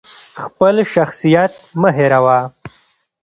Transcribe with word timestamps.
خپل 0.43 0.75
شخصیت 0.93 1.51
مه 1.81 1.89
هیروه! 1.97 2.39